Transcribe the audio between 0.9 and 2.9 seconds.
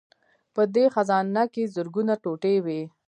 خزانه کې زرګونه ټوټې وې